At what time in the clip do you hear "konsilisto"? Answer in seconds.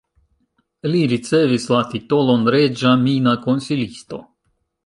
3.47-4.25